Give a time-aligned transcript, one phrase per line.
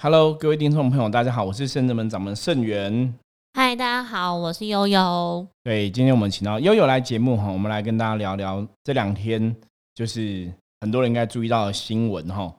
[0.00, 3.12] Hello，各位听众朋友，大家好，我是圣人门掌门圣元。
[3.54, 5.44] 嗨，大家好，我是悠悠。
[5.64, 9.56] 对，今天我们请到悠悠来节目哈，我们来跟大家聊聊这两天
[9.96, 10.48] 就是
[10.82, 12.54] 很多人应该注意到的新闻哈。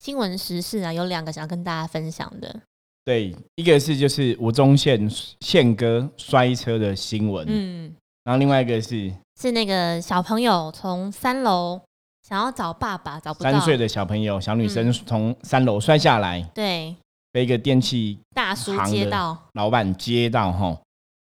[0.00, 2.60] 新闻时事啊，有两个想要跟大家分享的。
[3.04, 5.08] 对，一个是就是吴宗宪
[5.40, 7.94] 宪哥摔车的新闻，嗯，
[8.24, 11.80] 然后另外一个是是那个小朋友从三楼。
[12.28, 16.94] 想要找爸爸找不到，三岁的小朋友小女生从三楼摔下来，对，
[17.32, 20.78] 被一个电器大叔接到，老板接到哈，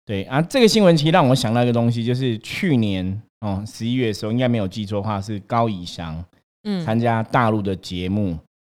[0.06, 6.24] 对啊，这个新闻其实让我想到一个东西，就是去年哦十一月的时候，应该没有记错的话，是高以翔
[6.62, 6.82] 嗯。
[6.82, 8.34] 参加大陆的节目，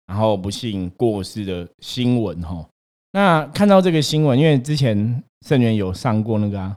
[0.07, 2.67] 然后不幸过世的新闻哈。
[3.13, 6.75] 那看到这个新闻，因为之前盛元有上过那个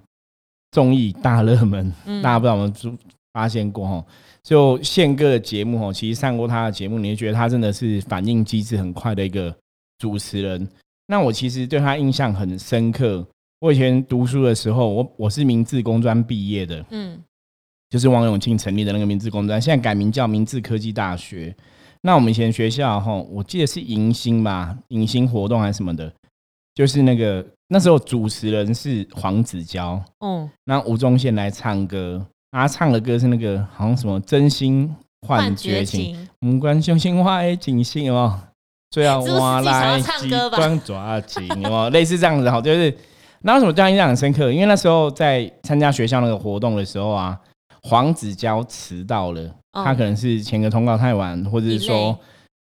[0.71, 2.73] 综艺大热门，大家不知道我们
[3.33, 4.05] 发现过哈。
[4.43, 9.55] 就宪哥的节目哦，其实上过他的节目，你会觉得他真的是反应机制很快的一个
[9.99, 10.69] 主持人。
[11.07, 13.27] 那我其实对他印象很深刻。
[13.61, 17.17] 我以前读书的时候，我我是明治工专毕业的，嗯，
[17.91, 21.55] 就是王永庆成立的那个明治工专，现在改名叫明治科技大学。
[22.01, 26.13] 那我们以前学校哈，我记得是迎新吧，迎新活动还是什么的，
[26.75, 32.27] 就是那个那时候主持人是黄子佼，嗯，那吴宗宪来唱歌。
[32.53, 34.95] 他唱的歌是那个好像什么真心
[35.27, 38.39] 换绝情，五官雄心花爱锦心哦，
[38.91, 42.95] 最要我来机关抓紧哦， 类似这样子哈，就是
[43.41, 44.53] 那为什么对他印象很深刻？
[44.53, 47.37] 因为那时候在参加学校那个活动的时候啊，
[47.83, 52.17] 黄子佼迟到了，他可能是前个通告太晚，或者是说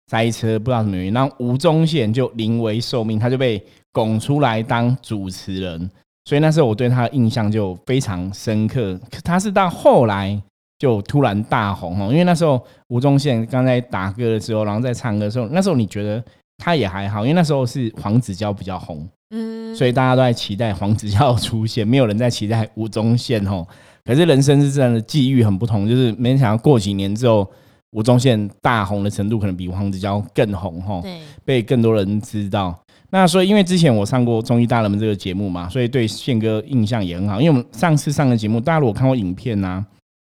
[0.07, 1.13] 塞车，不知道什么原因。
[1.13, 5.91] 那吴宗宪就临危受命，他就被拱出来当主持人。
[6.25, 8.99] 所以那时候我对他的印象就非常深刻。
[9.23, 10.41] 他是到后来
[10.77, 16.21] 就突然大红哦，因为那时候吴宗宪刚在打歌的时候，然后在唱歌的时候，那时候你觉得
[16.57, 23.65] 他也还好，因为那时候是黄子佼比较红，嗯，所以大家都在期待黄子佼出现，没有人在期待吴宗宪哦。
[24.03, 27.49] 可是人生是这样的际遇很不同，就是没想到过几年之后，
[27.91, 31.01] 吴宗宪大红的程度可能比黄子佼更红哈，
[31.43, 32.77] 被更多人知道。
[33.11, 37.39] 那所以，因为之前我上过《综艺大人们》这个节目嘛，所以对宪哥印象也很好。
[37.39, 39.85] 因为我们上次上的节目，大家如果看过影片呐，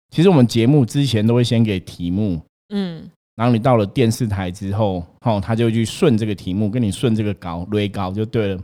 [0.09, 2.41] 其实我们节目之前都会先给题目，
[2.73, 8.61] 嗯，然后你到了电视台之后，哈，他就去顺这个题目，跟你顺这个稿、捋稿就对了。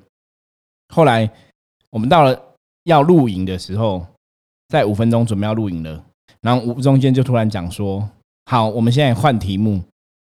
[0.94, 1.30] 后来
[1.92, 2.42] 我们到了
[2.86, 4.04] 要录影的时候，
[4.70, 6.04] 在五分钟准备要录影了，
[6.42, 8.10] 然后吴中间就突然讲说
[8.48, 9.82] ：“好，我们现在换题目。”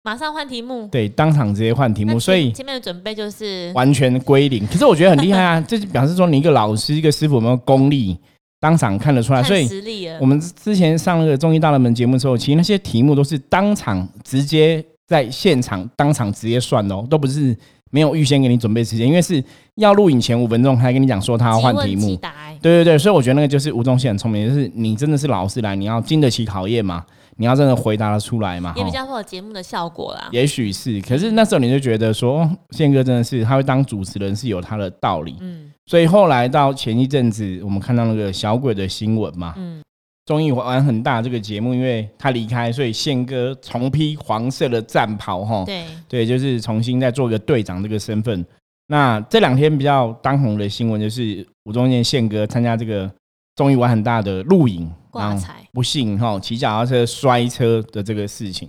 [0.04, 4.66] 马上换题目，对，当场直接换题目，所以前面的准备就是完全归零。
[4.66, 8.16] 可是我觉得很厉害啊， 这就表示说你一个老师、一个师傅有没有功力，
[8.58, 9.42] 当场看得出来。
[9.42, 9.68] 所以
[10.18, 17.54] 我们之前上那个综艺大热门节目的时候，其实那些题目都是当场直接在现场当场直接算哦，都不是
[17.90, 19.44] 没有预先给你准备时间，因为是
[19.74, 22.18] 要录影前五分钟还跟你讲说他要换题目。
[22.62, 27.04] 对对对，所以我觉得那个就是吴宗宪很聪明，就是你真的是老师来，你要经得起考验嘛。
[27.38, 28.74] 你要真的回答的出来嘛？
[28.76, 30.28] 也比较会有节目的效果啦。
[30.32, 35.36] 也许是，可是那时候你就觉得说，宪哥真的是他会当主持人是有他的道理。
[35.40, 39.80] 嗯，所以后来到前一阵子，我们看到那个小鬼的新闻嘛，嗯，
[40.26, 48.44] 综艺玩很大这个节目，因为他离开，所以宪哥重披黄色的战袍，哈，对对，就是重新再做一个队长这个身份。
[48.88, 53.10] 那这两天比较当红的新闻就是吴宗宪宪哥参加这个。
[53.56, 58.68] 综艺玩很大的录影，挂彩不幸哈，骑脚踏车摔车的这个事情。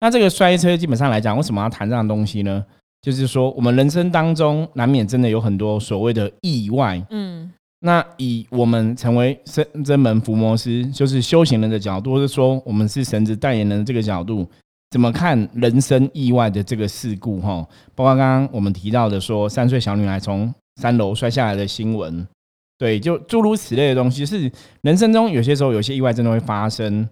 [0.00, 2.64] 那这个摔车基本上来讲，为什么要谈这样东西呢？
[3.02, 7.00] 就是说，我们人生当中难免真的有很多所谓的意外。
[7.10, 7.50] 嗯，
[7.80, 14.48] 那以我们成为真真门伏魔师，就是修行人的角度，或者说我们是神职代言人的这个角度，
[14.90, 17.40] 怎么看人生意外的这个事故？
[17.40, 22.26] 哈，包括刚刚我们提到的说，三岁小女孩从三楼摔下来的新闻。
[22.78, 24.50] 对，就诸如此类的东西，是
[24.82, 27.06] 人生中有些时候有些意外真的会发生。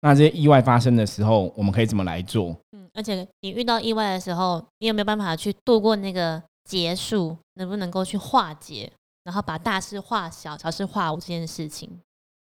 [0.00, 2.56] 那这些意外发生的时候，我们可以怎么来做？
[2.72, 7.36] 嗯，而且你遇到意外的时候，你有没有办法去度过那个结束？
[7.56, 8.90] 能不能够去化解，
[9.24, 12.00] 然后把大事化小，小事化无这件事情？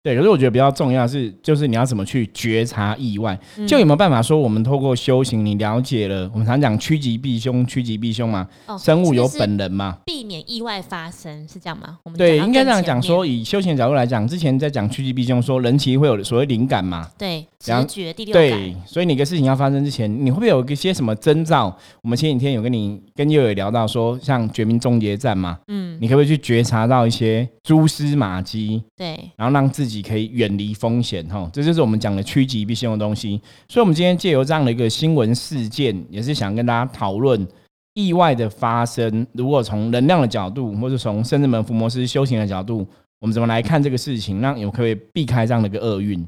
[0.07, 3.37] 对，可是我觉得比较重要是，就是你要怎么去觉察意外，
[3.67, 8.47] 就有没有办法说，我们透过修行，你了解了，我们常讲趋吉避凶，趋吉避凶嘛，
[8.79, 11.97] 生物有本能嘛，避免意外发生是这样吗？
[12.03, 21.77] 我们对，应该这样讲说，以修行角度来讲，之前在讲趋吉避凶，说人其实会有所谓灵感嘛，对，直觉第六对，所以你个事情要发生之前，你会不会有一些什么征兆？
[22.01, 28.81] 我们前几天有跟你跟悠悠聊到说，像绝命终结战嘛，嗯，你可不可以去觉察到一些蛛丝马迹？
[28.95, 33.41] 对，然后让自己可以远离风险，哈，这就是我们讲的趋吉避凶的东西。
[33.67, 37.47] 所以，我们今天借由这样的一个新闻事件，也是想跟大家讨论
[37.93, 42.87] 意外的发生，如果从能量的角度，或者从圣至门福摩斯修行的角度，
[43.19, 44.41] 我们怎么来看这个事情？
[44.41, 46.25] 那有可以避开这样的一个厄运？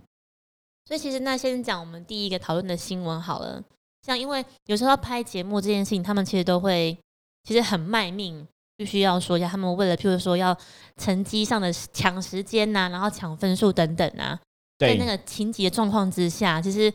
[0.86, 3.64] 所以其实那先讲我们第一个讨论的新闻好了。
[4.02, 6.98] 像因为有时候拍节目这件事情，他们其实都会
[7.44, 8.48] 其实很卖命，
[8.80, 10.58] 必须要说一下，他们为了譬如说要
[10.96, 14.40] 成绩上的抢时间呐，然后抢分数等等啊，
[14.78, 16.86] 在那个情急的状况之下，其实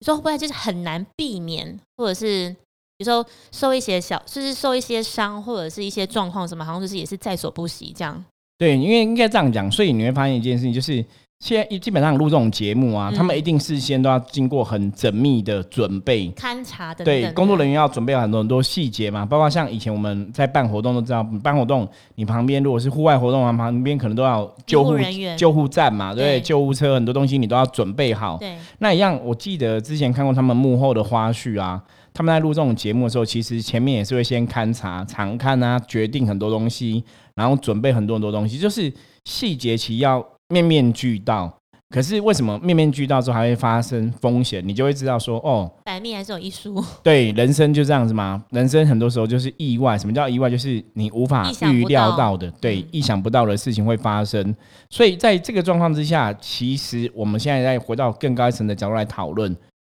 [0.00, 2.54] 你说会不会就是很难避免，或者是
[2.98, 8.24] 有时候受一些小，就是受一些伤，或者是一些状况什么，好像就是也是在所不惜这样。
[8.58, 11.04] 对，因为应该这样讲，所以你会发现一件事情就是。
[11.40, 17.02] 现在基本上录这种节目啊，他们一定事先都要经过很缜密的准备、勘察的。
[17.02, 28.36] 对，工作人员要准备很多很多细节嘛，包括像以前我们在办活动都知道，办活动你旁边如果是户外活动啊，旁边可能都要救护人员、救护站嘛，对，救护车很多东西你都要准备好。
[28.36, 31.82] 对，那一样，我记得之前看过他们幕后的花絮啊，
[32.12, 37.02] 他们在录这种节目的时候，其实前面也是会先勘察、常看啊，决定很多东西，
[37.34, 38.92] 然后准备很多很多东西，就是
[39.24, 41.56] 细节其要面面俱到。
[41.92, 44.62] 可是为什么面面俱到之后还会发生风险？
[44.64, 46.80] 你就会知道说，哦，百密还是有一疏。
[47.02, 48.44] 对，人生就这样子嘛。
[48.50, 49.98] 人生很多时候就是意外。
[49.98, 50.48] 什么叫意外？
[50.48, 54.54] 就是你无法预料到的，对，意想不到的事情会发生。
[54.88, 59.56] 所以在这个状况之下，其实我们现在再回到更高一层的角度来讨论，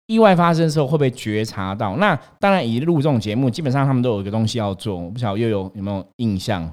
[0.07, 1.97] 意外发生的时候会不会觉察到？
[1.97, 4.97] 那当然，一录这种节目，基本上他们都有一个东西要做。
[4.97, 6.73] 我不晓得又有有没有印象？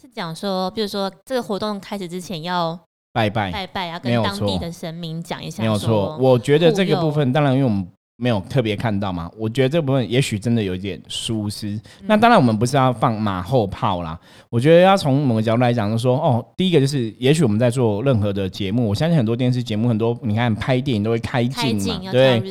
[0.00, 2.76] 是讲说，比如说这个活动开始之前要。
[3.12, 5.62] 拜拜拜拜，要跟当地的神明讲一下。
[5.62, 7.86] 没有错，我觉得这个部分，当然因为我们
[8.16, 11.78] 没有特别看到嘛，我觉得这部分也许真的有一点疏失。
[12.06, 14.18] 那当然，我们不是要放马后炮啦。
[14.48, 22.42] 我觉得要从某个角度来讲，就说哦，第一个就是，也许我们在做任何的节目，我相信很多电视节目，很多你看拍电影都会开镜嘛，对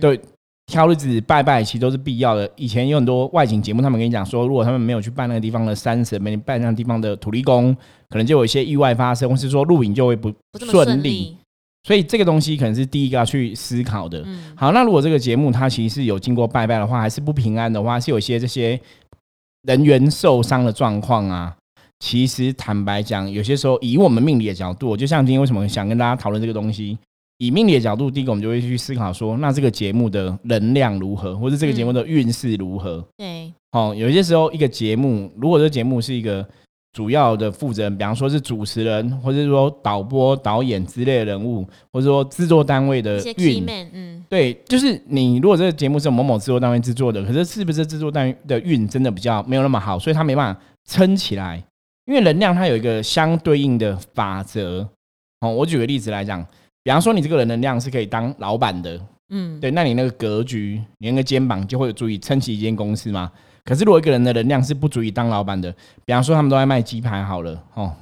[0.00, 0.20] 对。
[0.68, 2.48] 挑日子拜拜，其实都是必要的。
[2.54, 7.74] 以前有很多外景节目，他们跟你讲说，如果他们没有去拜那个地方的山神，没拜那个地方的土地公，
[8.10, 10.32] 可能就有一些意外发生，或是说录影就会不
[10.70, 11.34] 顺利。
[11.84, 14.22] 所以这个东西可能是第一个要去思考的。
[14.54, 18.78] 好，那如果这个节目它其实是有经过拜拜的话，还是不平安的话，是有一些这些
[19.62, 21.56] 人员受伤的状况啊。
[22.00, 26.98] 其实坦白讲，有些时候以我们命理的角度，就像今天为什么想跟大家讨论这个东西。
[27.38, 33.04] 以命理的角度，第一个我们就会去思考说，那这个节目的能量如何，或者这个节目的运势如何？
[33.16, 36.44] 对，哦，有些时候一个节目，如果这节目是一个
[36.92, 51.62] 主要的负责人，比方说是主持人，或者是说导播、导演之类的人物，或者说制作单位的运，嗯，对，就是你如果这个节目是某某制作单位制作的，可是是不是制作单位的运真的比较没有那么好，所以他没办法撑起来？
[52.06, 54.88] 因为能量它有一个相对应的法则。
[55.40, 56.44] 哦，我举个例子来讲。
[56.82, 58.98] 比方说，你这个人能量是可以当老板的，
[59.30, 63.30] 嗯，对，那你那个格局，你那个肩膀就会足以撑起一间公司嘛。
[63.64, 65.70] 可是，如果一个人的能量是不足以当老板的，
[66.06, 67.94] 比方说他们都在卖鸡排好了，哦，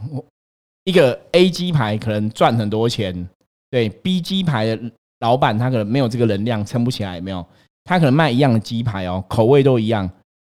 [0.85, 3.29] 一个 A 鸡排可能赚很多钱，
[3.71, 4.81] 对，B 鸡排的
[5.19, 7.45] 老板他可能没有这个能量撑不起来，没有，
[7.83, 10.09] 他可能卖一样的鸡排哦，口味都一样，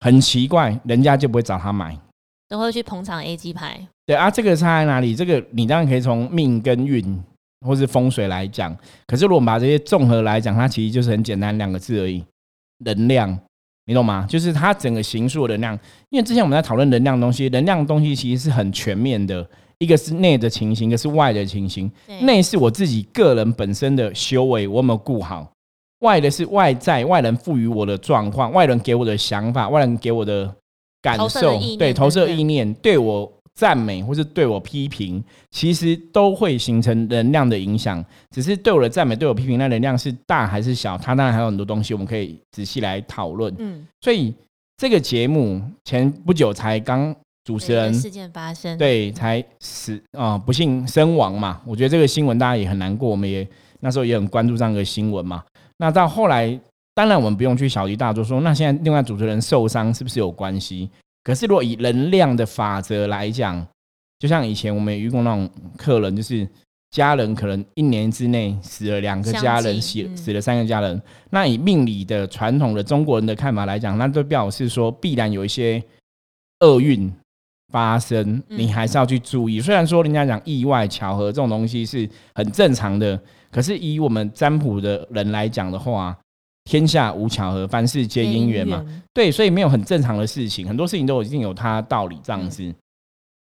[0.01, 1.99] 很奇怪，人家就不会找他买，
[2.47, 3.81] 都会去捧场 A 鸡排。
[4.05, 5.15] 对啊，这个差在哪里？
[5.15, 7.19] 这个你当然可以从命跟运。
[7.67, 12.25] 或是风水来讲，可是如果我们把这些综合来讲，它其实就是很简单两个字而已，
[12.85, 13.37] 能量，
[13.87, 14.25] 你懂吗？
[14.29, 15.79] 就是它整个形数的能量。
[16.11, 19.45] 因为之前我们在讨论能量东西，能量东西其实是很全面的，
[19.79, 21.91] 一个是内的情形，一个是外的情形。
[22.21, 25.51] 内是我自己个人本身的修为，我有没有顾好；
[26.01, 30.55] 外的是外在外人赋予我的状况，外人给我的想法，外人给我的
[31.03, 33.33] 感受，对投射意念，对我。
[33.59, 38.05] 赞美或是对我批评，其实都会形成能量的影响。
[38.31, 40.97] 只是对我的赞美、对我批评，那能量是大还是小？
[40.97, 43.53] 它当然还有很多东西，我们可以仔细来讨论。
[43.59, 44.33] 嗯，所以
[44.77, 47.13] 这个节目前不久才刚
[47.43, 51.61] 主持人事件发生，对，才死啊，不幸身亡嘛。
[51.67, 53.45] 我觉得这个新闻大家也很难过，我们也
[53.81, 55.43] 那时候也很关注这样个新闻嘛。
[55.79, 56.57] 那到后来，
[56.95, 60.89] 当然我们不用去小题大做，说那现在另外主持人受伤是不是有关系？
[61.29, 63.63] 可是，如果以能量的法则来讲，
[64.19, 66.49] 就像以前我们遇过那种客人，就是
[66.91, 70.99] 家人可能一年之内死了两个家人，死死了三个家人。
[71.29, 75.83] 那以命理的传统的中国人的看法来讲，那就表示说必然有一些
[76.61, 77.13] 厄运
[77.71, 79.61] 发生，你还是要去注意。
[79.61, 83.21] 虽然说人家讲意外巧合这种东西是很正常的，
[83.51, 86.19] 可是以我们占卜的人来讲的话。
[86.69, 88.85] 天下无巧合，凡事皆因缘嘛。
[89.15, 92.75] 对，所以没有很正常的事情，很多事情都一定有它道理这样子。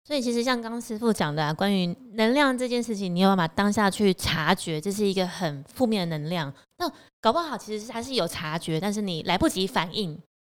[0.06, 6.52] 所以其实像刚师傅讲的，啊关于能量这件事情，你有办法当下去察觉，这是一个很负面的能量。
[6.76, 6.86] 那
[7.22, 10.16] 搞不好其实是还是有察觉，但是你来不及反应，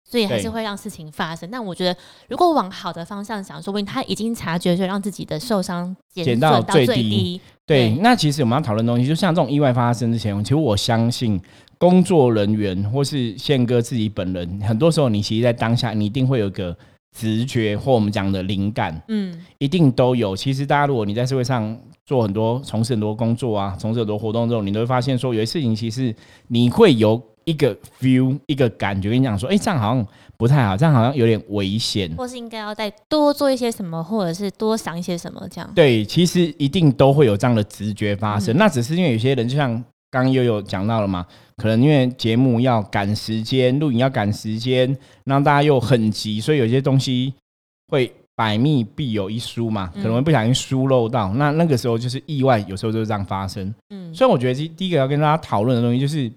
[0.09, 1.49] 所以还是会让事情发生。
[1.51, 1.97] 但我觉得，
[2.27, 7.39] 如果往好的方向想，说不定他已经察觉，就让自己的受伤减到最低。
[7.65, 11.39] 对，那其实我们要讨论东西，就像这种意外发生之前，其实我相信
[11.77, 16.75] 工作人员或是宪哥自己本人，很多时候你其实，在当下你一定会有个
[17.17, 20.35] 直觉或我们讲的灵感，嗯，一定都有。
[20.35, 26.15] 其实大家如果你在社会上做很多、从事很多工作啊，从事很多活动之后，你都会发现说，有些事情其实
[26.47, 27.21] 你会有。
[27.47, 30.05] 一个 feel，一个感觉，跟你讲说，哎，这样好像
[30.35, 35.71] 不太好，这样好像有点危险，或是应该要再多做一些什么，或者是多想一些什么，这样。
[35.73, 38.57] 对，其实一定都会有这样的直觉发生。
[38.57, 39.71] 那只是因为有些人，就像
[40.11, 41.25] 刚刚又有讲到了嘛，
[41.57, 47.33] 可能因为节目要赶时间，录影要赶时间，让大家又很急，所以有些东西
[47.89, 51.33] 会百密必有一疏嘛，可能会不小心疏漏到。
[51.33, 53.73] 那那个时候就是意外，有时候就是这样发生。
[53.89, 56.31] 嗯，所以我觉得第第一个要跟大家讨论的东西就是。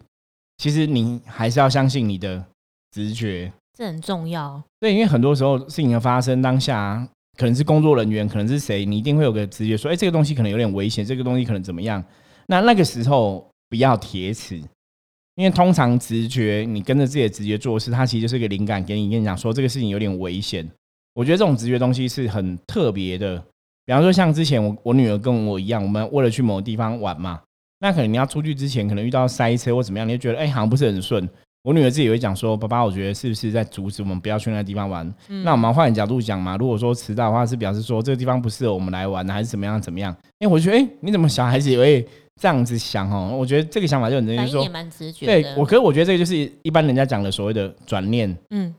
[0.62, 2.44] 其实你还是要相信你的
[2.90, 4.62] 直觉，这很重要。
[4.78, 7.02] 对，因为很多时候事情的发生当下，
[7.38, 12.04] 可能是工作人员，可能是谁，你一定会有个直觉说：“哎，这个东西可能有点危险，这个东西可能怎么样？”
[12.48, 14.62] 那那个时候不要铁齿，
[15.36, 20.68] 因为通常直觉你跟着自己的直觉做事，它其实就是一个灵感给你，跟你讲说这个事情有点危险。
[21.14, 23.42] 我觉得这种直觉东西是很特别的。
[23.86, 27.40] 比方说，像之前我我女儿跟我一样，我们为了去某个地方玩嘛。
[27.80, 31.28] 那可能你要出去之前，可能遇到塞车或怎么样，你就觉得哎，好像不是很顺。
[31.62, 35.12] 我女儿自己会讲说：“爸爸，我觉得是不是在阻止我们不要去那个地方玩？”
[35.44, 40.14] 那我们换角度讲嘛，如果说迟到的话，是表示说这个地方不适合我们来玩，还是怎么样怎么样？
[40.38, 42.06] 哎，我觉得哎，你怎么小孩子也会
[42.40, 43.36] 这样子想哦？
[43.36, 45.26] 我觉得这个想法就很正确，说蛮直觉。
[45.26, 48.34] 对我，可是我觉得这个就是一般人家讲的所谓的转念。
[48.48, 48.74] 嗯，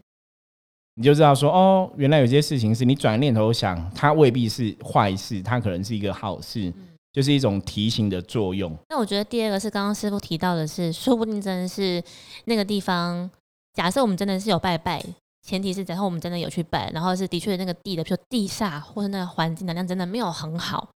[0.96, 6.74] 你就知道说哦，原来有些事情是你转念头想，它未必是坏事，它可能是一个好事。
[7.14, 8.74] 就是一种提醒的作用。
[8.88, 12.02] 那我觉得第二个是刚刚师傅提到的是，说不定真的是
[12.46, 13.30] 那个地方。
[13.74, 15.04] 假设我们真的是有拜拜，
[15.46, 20.88] 前提是假设我们真的有去拜，然后是的确那个地的，比如地煞或者那个环境能量真的没有很好，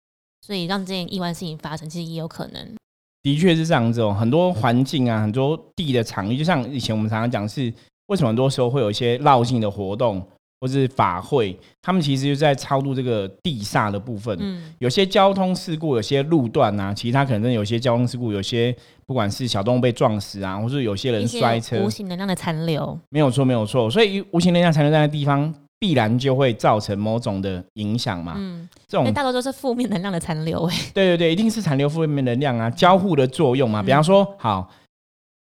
[0.45, 2.75] 所以让这件意外事情发生，其实也有可能。
[3.23, 7.73] 的确是这样子哦，很多环境啊，很多地的场域，就像以前我们常常讲，是
[8.09, 10.23] 为什么很多时候会有一些绕境的活动。
[10.61, 14.35] 或是法会，他们其实就在超度这个地煞的部分。
[14.41, 18.75] 嗯，有些交通事故，有些路段啊，其实他可能有些交通事故，有些
[19.05, 23.91] 不管是小动物被撞死啊，或是有些人摔车，无形能量的残留，没有错，没有错。
[23.91, 28.33] 所以无形能量残留在那地方，必然就会造成某种的影响嘛。
[28.38, 30.64] 嗯，这种大多都是负面能量的残留。
[30.64, 33.83] 哎，对对对，一定是残留负面能量啊，交互的作用嘛。
[33.83, 34.67] 比方说，好，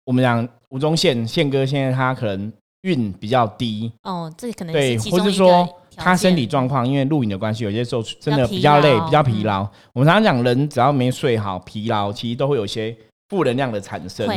[0.04, 2.52] 我们讲吴宗宪宪哥，现在他可能。
[2.82, 9.68] 运比较低哦，这可能对，或是说他身体状况，因为录影的关系，有些时候真的比较累，比较疲劳。
[9.92, 12.96] 我们常常讲，人只要没睡好，疲劳其实都会有一些
[13.30, 14.28] 负能量的产生。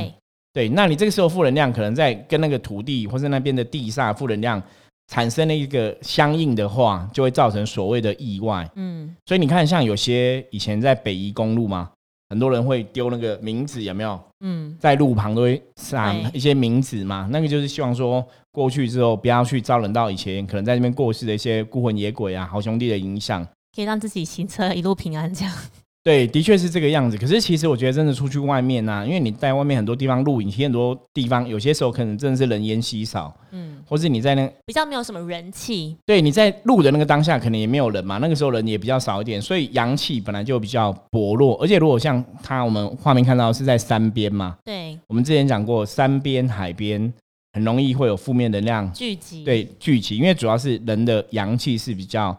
[0.54, 4.62] 对，那你这个时候负能量可能在跟那个土地或是那边的地煞负能量
[5.12, 8.68] 产生了一个相应的话，就会造成所谓的意外。
[8.76, 11.92] 嗯，所以你看，像有些以前在北宜公路嘛。
[12.30, 14.18] 很多人会丢那个名字，有没有？
[14.40, 17.28] 嗯，在路旁都会撒一些名字嘛。
[17.30, 25.54] 那个就是希望说，过去之后不要去招惹到以前可能在那边过世的一些孤魂野鬼啊、好兄弟的影响，可以让自己行车一路平安这样。
[26.04, 27.16] 对，的确是这个样子。
[27.16, 35.96] 可是其实我觉得，真的出去外面呢，因为你在外面很多地方录影，其实很多地方有些时候可能真的是人烟稀少，嗯，或是你在那比较没有什么人气。
[36.04, 41.56] 对，你在录的那个当下，可能也没有人嘛，那个时候人也比较少一点，所以阳气本来就比较薄弱。
[41.62, 47.14] 而且如果像他，我们画面看到是在山边嘛，对，我们之前讲过，山边、海边
[47.54, 52.36] 很容易会有负面能量聚集，对，聚集，因为主要是人的阳气是比较。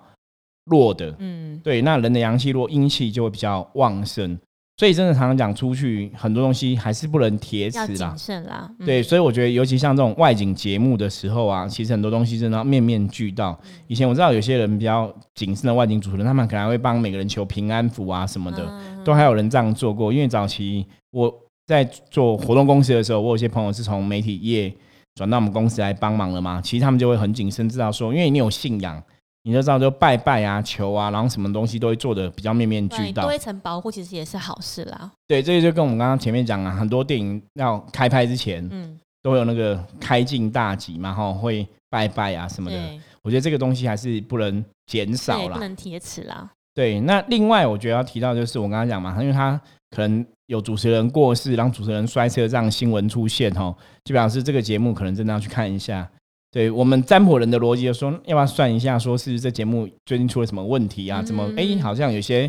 [0.65, 4.39] 弱的，嗯，对，那人的阳气弱，阴气就会比较旺盛，
[4.77, 13.59] 所以真的常常讲出去很多东西还是不能铁齿啦，谨慎啦，对，所以我觉得尤其像这种外景节目的时候啊，其实很多东西真的要面面俱到。
[13.89, 18.73] 以前我知道有些人比较谨慎的外景主持人，他们可能会帮每个人求平安符啊什么的，
[19.05, 20.13] 都还有人这样做过。
[20.13, 21.33] 因为早期我
[21.67, 24.73] 在做活动公司的时候，我有些朋友是从媒体业
[25.15, 29.03] 转到我们公司来帮忙了嘛，其实他们就会很谨慎，知道说，因为你有信仰。
[29.45, 35.11] 你就知道，就拜拜啊、求啊，然后什么东西都会做的比较面面俱到，多一层保护，其实也是好事啦。
[35.27, 42.79] 对，这个就跟我们刚刚前面讲啊，很多电影要开拍之前，嗯，都有那个开镜大吉嘛，哈，会拜拜啊什么的。
[43.23, 46.49] 我觉得这个东西还是不能减少啦，不能铁齿啦。
[46.73, 56.09] 对，那另外我觉得要提到就是我刚刚讲嘛，因为他可能有主持人过世，然后主持人摔车这样新闻出现，哈，就表示这个节目可能真的要去看一下。
[56.53, 61.23] 对我们占卜人的逻辑就说，要不要算一下，说是这节目最近出了什么问题啊？
[61.23, 62.47] 怎么哎，好像有些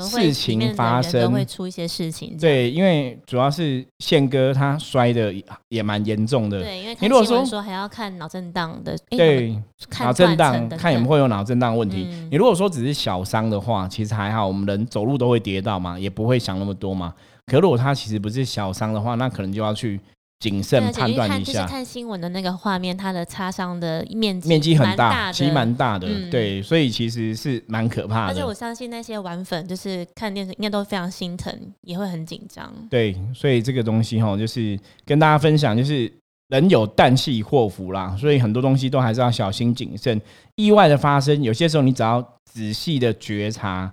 [0.00, 2.36] 事情发生会出一些事情。
[2.38, 5.34] 对，因为主要是宪哥他摔的
[5.70, 6.62] 也蛮严重的。
[6.62, 9.58] 对，因为你如果说说还要看脑震荡的，对，
[9.98, 12.06] 脑震荡看有没有会有脑震荡问题。
[12.30, 17.14] 你如果说只是小伤的话，其实还好，我们人走路都会跌到嘛，也不会想那么多嘛。
[17.46, 19.98] 可如果他其实不是小伤的话，那可能就要去。
[20.40, 28.32] 谨慎判断一下，看新闻的那个画面，它的擦伤的面积面积很大，其实蛮大的，对，所以其实是蛮可怕的。
[28.32, 31.52] 而且我相信那些玩粉，就是看电视应该都非常心疼，
[31.82, 32.72] 也会很紧张。
[32.88, 36.12] 对，所以这个东西哈，就是跟大家分享，就是
[36.50, 40.20] 人有旦夕祸福啦，所以很多东西都还是要小心谨慎。
[40.54, 43.92] 意外的发生，有些时候你只要仔细的觉察，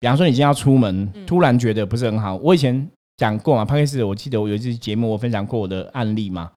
[0.00, 2.90] 比方说你今天要出门，突然觉得不是很好，我以前。
[3.16, 3.64] 讲过嘛？
[3.64, 6.50] 潘克斯，我记得我有一次节目，我分享过我的案例嘛。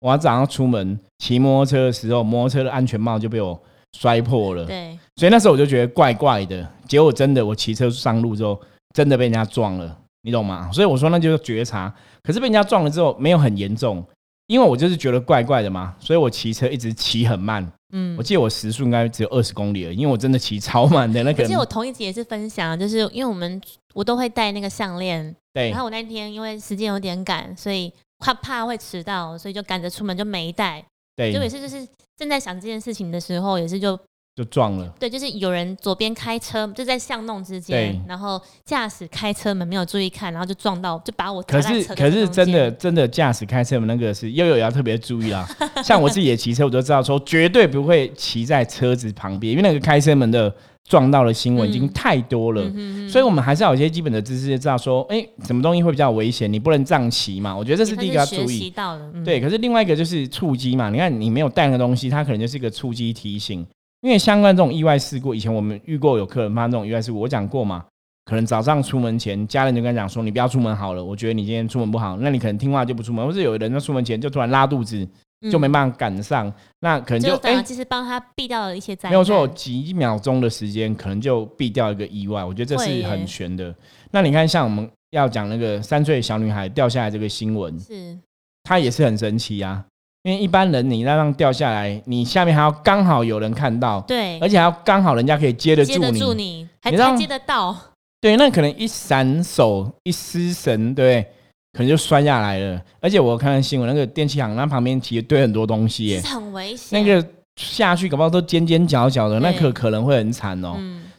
[0.00, 3.60] 我早上出门骑摩托车的时候，摩托车的安全帽就被我
[3.98, 4.64] 摔破了。
[4.64, 6.68] 对，所以那时候我就觉得怪怪的。
[6.88, 8.60] 结果真的，我骑车上路之后，
[8.94, 10.68] 真的被人家撞了，你懂吗？
[10.72, 11.94] 所以我说那就是觉察。
[12.22, 14.04] 可是被人家撞了之后，没有很严重，
[14.48, 17.64] 因为我就是觉得怪怪的嘛，所以我骑车一直骑很慢。
[17.94, 21.44] 嗯，我记得我时速应该只有二十公里了，因为我真的骑超慢的那个。
[21.44, 23.60] 而且我同一集也是分享，就是因为我们
[23.94, 25.70] 我都会戴那个项链，对。
[25.70, 30.84] 然后我那天因为时间有点赶，所以怕怕会迟到，所以就赶着出门就没带。
[31.16, 31.32] 对。
[31.32, 33.98] 就也是就是正在想这件事情的时候，也是就。
[34.34, 41.42] 就撞了，对，就是有人左边开车，就在巷弄之间，然后驾驶开车门没有注意看，然后就撞到，就把我。
[41.42, 45.46] 可是可是真的真的驾驶开车门那个是悠悠要特别注意啦。
[45.84, 50.50] 像我自己也骑车，我就知道说绝对不会骑在车子旁边，因为那个开车门的
[50.92, 52.62] 撞到的新闻已经太多了，
[53.08, 57.56] 所以我们还是要有一些基本的知识，知道说，哎，什么东西会比较危险，你不能这样骑嘛。
[57.56, 58.68] 我觉得这是第一个要注意。
[58.68, 59.10] 到的。
[59.24, 63.66] 对，可是另外一个就是触机嘛，你看你没有带那个东西，它可能就是一个触机提醒。
[64.02, 67.82] 因为相关这种意外事故，以前我们遇过有客人发生这种意外事故，我讲过嘛，
[68.26, 75.08] 可能早上出门前，家人就跟他讲说，你不要出门好了，我觉得你今天出门不好，那你可能听话就不出门，或者有人在出门前就突然拉肚子，
[75.50, 83.74] 就没办法赶上，那可能就哎，其实帮他避掉了一些灾没有错，几秒钟的时间可能就避掉一个意外，我觉得这是很悬的。
[84.10, 88.18] 那你看，像我们要讲那个三岁小女孩掉下来这个新闻，是，
[88.62, 89.84] 她也是很神奇啊。
[90.24, 97.76] 因为一般人你那样掉下来，你下面还要刚好有人看到，对，而且还要刚好人家可以接得住你，住你，还还接得到，
[98.20, 101.26] 对，那可能一闪手一失神，对，
[101.72, 102.80] 可能就摔下来了。
[103.00, 107.02] 而且我看新闻，那个电器行那旁边其实堆很多东西，耶，很危险。
[107.02, 110.76] 那个下去搞不好都尖尖角角的，那可可能会很惨哦。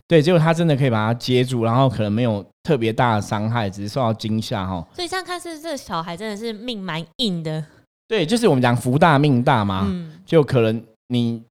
[0.07, 4.85] 对，结果他真的可以把它接住，然后可能没有特别大的伤害，只是受到惊吓哈。
[4.93, 7.63] 所以这样看是这个小孩真的是命蛮硬的。
[8.07, 9.89] 对，就是我们讲福大命大嘛，
[10.25, 11.41] 就可能你。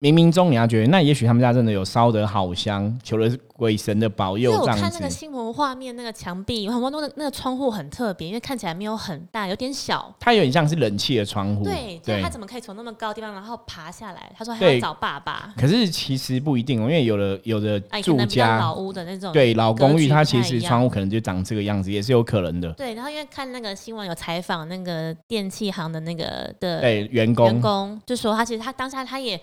[0.00, 4.50] 冥冥中你要觉得，那也许他们家真的有烧得好香，求了鬼神的保佑。
[4.50, 10.10] 我看那个新闻画面，那个墙壁很多那个那个窗户很特别，因为看起来没有很大，有点小。
[10.18, 11.62] 它有点像是冷气的窗户。
[11.62, 12.22] 对，对。
[12.22, 14.32] 它怎么可以从那么高的地方然后爬下来？
[14.34, 15.52] 他说还要找爸爸。
[15.54, 22.72] 可是其实不一定哦，因为有的有的住家老屋的那种，对老公寓，它其实窗户可能就长这个样子，也是有可能的。
[22.72, 29.38] 对，然后因为看那个新闻有采访那个电器行的那个的对员工员工，就说他其实他当下他也。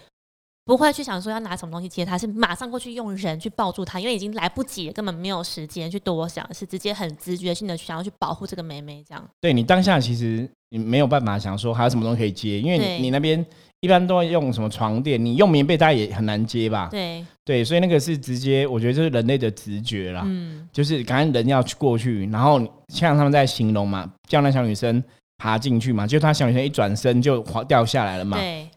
[0.68, 9.02] 不会去想说要拿什么东西接他，是马上过去用人去抱住他，因为已经来不及了，根本没有时间去多想，是直接很直觉性的想要去保护这个妹妹。
[9.08, 13.44] 这样，对你当下其实你没有办法想说还有什么东西可以接，因为你那边
[13.80, 16.90] 一般都要用什么床垫，你用棉被大家也很难接吧？
[16.92, 25.02] 对对，所以那个是直接，我觉得就是人类的直觉啦，嗯，就是感觉人要去过去，然后像他们在形容嘛，叫那小女生
[25.38, 28.68] 爬进去嘛，就她小女生一转身就滑掉下来了嘛，对。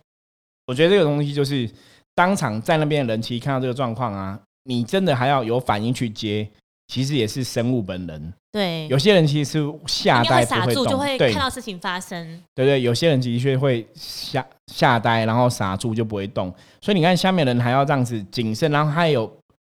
[0.70, 1.68] 我觉得这个东西就是
[2.14, 6.48] 当场在那边的人，其实看到这个状况啊，你真的还要有反应去接，
[6.86, 8.32] 其实也是生物本能。
[8.52, 12.40] 对，有些人其实是吓呆不会动，就会看到事情发生。
[12.54, 16.54] 对对，有些人的确会吓吓呆，然后傻住就不会动。
[16.80, 19.28] 所以你看，下面人还要这样子谨慎，然后还有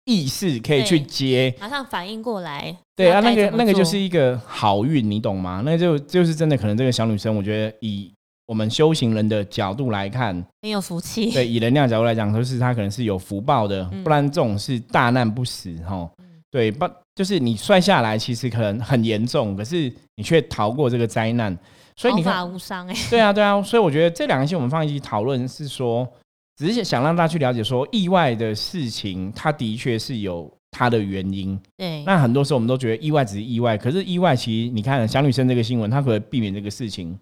[0.07, 2.75] 意识可以去接，马上反应过来。
[2.95, 5.61] 对啊，那个那个就是一个好运，你懂吗？
[5.63, 8.11] 那就就是真的，可能这个小女生，我觉得以。
[8.47, 11.33] 我们修行人的角度来看，很有福气。
[11.33, 16.09] 对，以能量角度来讲，就是他可能是有福报的，不然这种是大难不死哈。
[16.51, 21.57] 对，不就是你摔下来，其实可能很严重，可是你却逃过这个灾难，
[21.97, 22.95] 所以你看无伤哎。
[23.11, 26.09] 对啊，对啊，所以我觉得这两个星我们放一起讨论，是说
[26.57, 31.59] 只是想让大家去了解，说意外的事情，它的确是有它的原因。
[31.77, 37.19] 对，那很多时候我们都觉得意外只是意外，可是意外其实你看小女生这个新闻，她可以避免这个事情。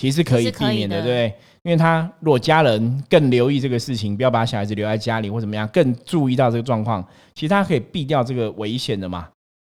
[0.00, 1.34] 其实是可以避免的，对不对？
[1.62, 9.28] 因为他如果家人更留意这个事情，不要把小孩子留在家里或怎么样，更注意到这个状况，其实他可以避掉这个危险的嘛。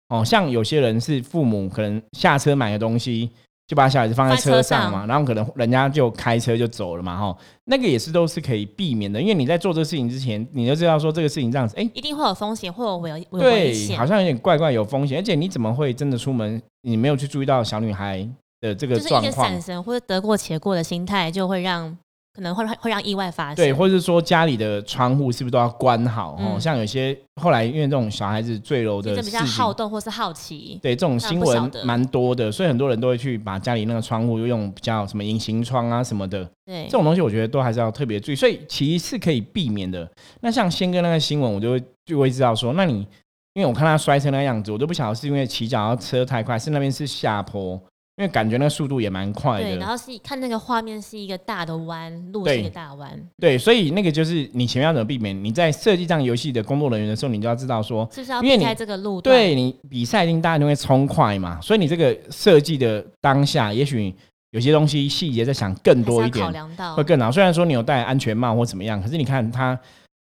[0.09, 3.31] 哦，像有些人是父母可能下车买个东西。
[3.67, 7.35] 就把小孩子放在车上嘛，然后可能人家就开车就走了嘛，哈，
[7.65, 18.29] 那个也是都是可以避免的，因为你在做这个事情之前，你就知道说这个事情这样子，哎，一定会有风险，会有危对，好像有点怪怪有风险，而且你怎么会真的出门，你没有去注意到小女孩
[18.69, 21.97] 的这个状况，闪神或者得过且过的心态，就会让。
[22.37, 26.33] 可能会会让意外发生，对，或者是说家里的窗户是不是都要关好？
[26.33, 40.11] 哦，像有些后来因为这种小孩子坠楼的，比较好动或是好奇，对，这种新闻蛮多的，所以很多人都会去把家里那个窗户用比较什么隐形窗啊什么的，对，这种东西我觉得都还是要特别注意，所以其实是可以避免的。
[40.41, 43.07] 那像先跟那个新闻，我就会就会知道说，那你
[43.53, 47.81] 因为我看他摔成那样子，我都不晓得是因为骑脚车太快，是那边是下坡。
[48.17, 55.45] 因为感觉那速度也蛮快的，对，然后是看那个画面是一个大的弯，路是一个大弯，对，所以那个就是你前面要怎么避免？
[55.45, 64.15] 你在设计这样游戏的工作人员的时候，你就要知道说，就是要避开这个路段，对你比赛一定大家都会冲快嘛，所以你这个设计的当下，也许
[64.53, 66.47] 有些东西细节在想更多一点，
[66.95, 67.33] 会更好。
[67.33, 69.77] 虽然说你有戴安全帽或怎么样，可是你看它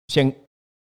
[0.10, 0.32] 先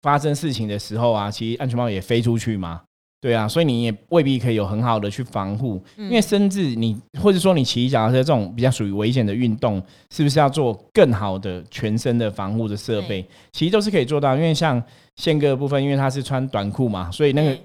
[0.02, 2.82] 发生事情的时候啊，其实安全帽也飞出去嘛。
[3.22, 9.80] 对啊，所以你也未必可以有很好的去防护，因为甚至你或者说你骑脚踏车这种比较属于危险的运动，
[10.10, 13.24] 是不是要做更好的全身的防护的设备？
[13.52, 14.82] 其实都是可以做到，因为像
[15.14, 17.56] 宪哥的部分，因为他是穿短裤嘛，所以那个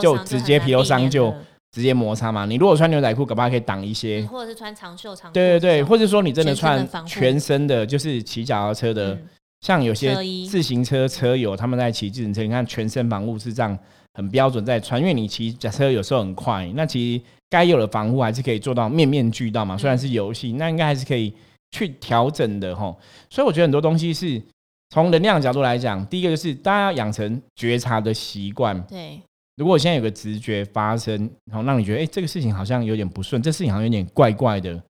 [0.00, 1.34] 就直接皮肉伤就
[1.72, 2.46] 直接摩擦嘛。
[2.46, 9.18] 你如果穿牛仔裤，可怕可以挡一些，或者是穿长袖长对对对，或者说你真的穿全身的，就是骑脚踏车的，
[9.60, 10.14] 像有些
[10.48, 13.76] 自行车车友他们在骑自行车，你看全身防护是这样。
[14.14, 19.78] 很标准，在穿越你骑假车有时候很快，那其实该有的防护还是可以做到面面俱到嘛。
[19.78, 21.32] 虽然是游戏，那应该还是可以
[21.70, 22.98] 去调整的吼。
[23.28, 24.42] 所以我觉得很多东西是
[24.90, 28.80] 从能量角度来讲，第一个就是大家要养成觉察的习惯。
[28.82, 29.20] 对，
[29.56, 34.82] 如果现在有个直觉发生，然后让你觉得哎，这个事情好像有点不顺，这事情好像有点怪怪的，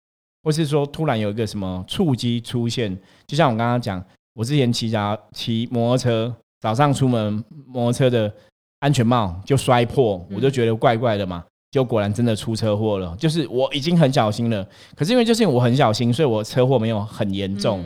[0.42, 4.02] 或是说突然有一个什么触机出现，就像我刚刚讲，
[4.32, 8.34] 我之前骑脚骑摩托车，早上出门摩托车的。
[8.80, 13.14] 安全帽就摔破，我就觉得怪怪的嘛，就果然真的出车祸了。
[13.16, 14.66] 就是我已经很小心了，
[14.96, 17.84] 可是因为就是因为我很小心，所以我车祸没有很严重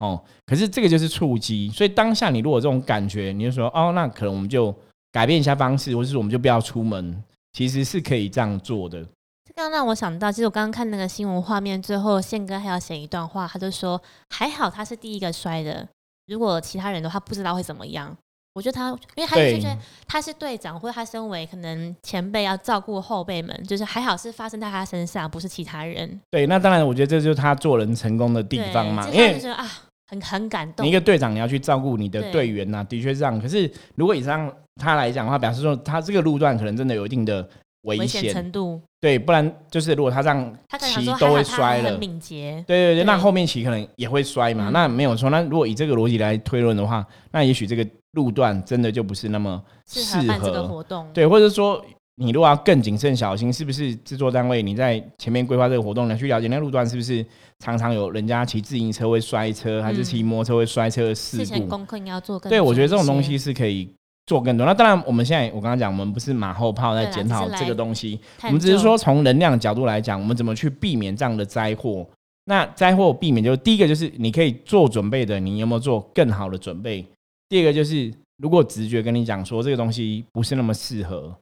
[0.00, 0.22] 哦。
[0.44, 4.74] 可是这个就是触击，所以当下你如果这种感觉，你就说哦，那可能我们就
[5.12, 9.00] 改变一下方式，或者是我们就不要出门，其实是可以这样做的。
[9.46, 15.86] 这刚让我想到，其实我刚刚看那个新闻画面，最后宪哥还要写一段话，他就说还好他是第一个摔的，
[16.26, 18.16] 如果其他人的话不知道会怎么样。
[18.54, 26.20] 我觉得他，因为他就觉得他是队长，或者他身为可能前辈要照顾后辈们，就是还好是发生在他身上，不是其他人。
[26.30, 29.10] 对，那当然，我觉得这就是他做人成功的地方嘛。
[29.10, 29.68] 因为啊，
[30.06, 30.86] 很很感动。
[30.86, 33.40] 你一个队长，你要去照顾你的队员呐，的确是这样。
[33.40, 37.44] 可是如果以上他来讲的话，表示说他这个路段可能真的有一定的
[37.82, 38.80] 危险程度。
[39.00, 41.98] 对，不然就是如果他这样骑都会摔了。
[41.98, 42.62] 敏捷。
[42.68, 44.70] 对对对，那后面骑可能也会摔嘛。
[44.72, 45.28] 那没有错。
[45.28, 47.84] 那如果以这个逻辑来推论的话，那也许这个。
[48.14, 51.84] 路段真的就不是那么适合这个活动，对，或者说
[52.16, 57.24] 你如果要更谨慎小心，是不是制作单位你在前面规划这个活动，呢去了解那路段是不是
[57.58, 61.44] 常常有人家骑自行车会摔车，还是骑摩托车会摔车的事故？
[61.44, 62.48] 之前功课应该要做更。
[62.48, 63.88] 对，我觉得这种东西是可以
[64.26, 64.64] 做更多。
[64.64, 72.06] 那当然，我们现在我刚刚讲，我们不是马后炮在检讨这个东西，我们只是说从能量角度来讲，我们怎么去避免这样的灾祸。
[72.46, 77.04] 那灾祸避免，就是第一个就是你可以做准备的，你有没有做更好的准备？
[77.48, 78.12] 第二个就是。
[78.38, 81.32] 如果直觉跟你讲说这个东西不是那么适合，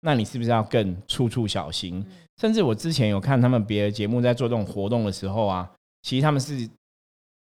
[0.00, 2.04] 那你是不是要更处处小心？
[2.40, 5.70] 甚至我之前有看他们别的节目在做这种活动的时候啊，
[6.02, 6.68] 其实他们是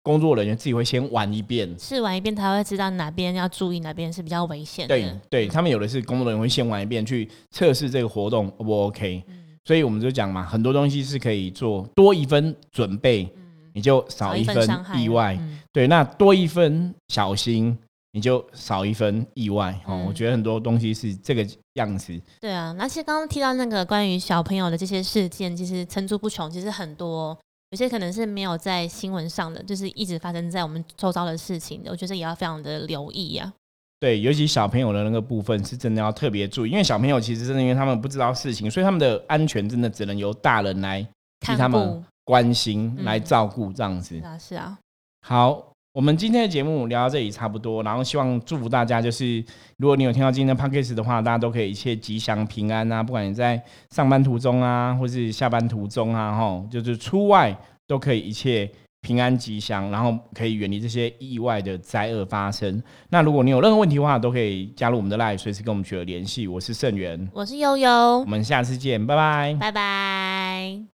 [0.03, 4.85] 工作人员自己会先玩一遍，试玩一遍，他会知道哪边要注意，哪边是比较危险。
[4.85, 9.23] 对，对他们有的是工作人员会先玩一遍，去测试这个活动 O 不 OK。
[9.63, 13.31] 所以我们就讲嘛，很多东西是可以做多一分准备，
[13.73, 15.39] 你就少一分意外。
[15.71, 17.77] 对，那多一分小心。
[18.15, 22.13] 你就少一分意外哦，我觉得很多东西是这个样子。
[22.39, 27.35] 对啊，那其实刚刚提到那个关于小朋友的这些事件，其实层出不穷，其实很多，
[27.71, 33.51] 有些可能是没有在新闻上的，就是一直发生在我们周遭的事情，我觉得也要非常的留意呀。
[33.99, 41.01] 对，尤其小朋友的那个部分是真的要特别注意，因为小朋友其实真的因为他们不知道事情，所以他们的安全真的只能由大人来
[41.39, 44.17] 替他们关心、来照顾这样子。
[44.17, 44.77] 是啊，是啊。
[45.25, 45.69] 好。
[45.93, 49.45] 我们今天的节目聊到这里差不多，然后希望祝福大家，就是
[49.77, 53.03] 如果你有听到今天的 podcast 的话，大家都可以一切吉祥平安啊！
[53.03, 57.55] 不管你在上班途中啊，或是下班途中啊，哈，就是出外
[57.85, 58.67] 都可以一切
[59.01, 62.81] 平安吉祥，然后可以远离这些意外的灾厄发生。
[63.09, 66.47] 那如果你有任何问题的话，都可以加入我们的 Line，随时跟我们取得联系。
[66.47, 67.89] 我是盛元，我是悠悠，
[68.21, 70.92] 我们下次见，拜拜，拜拜。